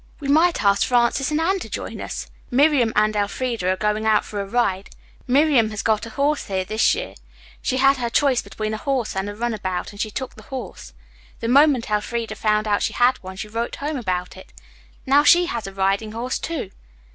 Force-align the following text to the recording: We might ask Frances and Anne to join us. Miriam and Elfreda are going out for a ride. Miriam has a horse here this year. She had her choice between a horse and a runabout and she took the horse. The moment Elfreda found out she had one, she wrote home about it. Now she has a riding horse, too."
We 0.19 0.27
might 0.29 0.63
ask 0.63 0.87
Frances 0.87 1.29
and 1.29 1.39
Anne 1.39 1.59
to 1.59 1.69
join 1.69 2.01
us. 2.01 2.25
Miriam 2.49 2.91
and 2.95 3.15
Elfreda 3.15 3.69
are 3.69 3.75
going 3.75 4.03
out 4.07 4.25
for 4.25 4.41
a 4.41 4.47
ride. 4.47 4.89
Miriam 5.27 5.69
has 5.69 5.83
a 5.85 6.09
horse 6.09 6.47
here 6.47 6.65
this 6.65 6.95
year. 6.95 7.13
She 7.61 7.77
had 7.77 7.97
her 7.97 8.09
choice 8.09 8.41
between 8.41 8.73
a 8.73 8.77
horse 8.77 9.15
and 9.15 9.29
a 9.29 9.35
runabout 9.35 9.91
and 9.91 10.01
she 10.01 10.09
took 10.09 10.33
the 10.33 10.41
horse. 10.49 10.93
The 11.39 11.47
moment 11.47 11.91
Elfreda 11.91 12.33
found 12.33 12.67
out 12.67 12.81
she 12.81 12.93
had 12.93 13.17
one, 13.17 13.35
she 13.35 13.47
wrote 13.47 13.75
home 13.75 13.97
about 13.97 14.35
it. 14.35 14.51
Now 15.05 15.23
she 15.23 15.45
has 15.45 15.67
a 15.67 15.71
riding 15.71 16.13
horse, 16.13 16.39
too." 16.39 16.71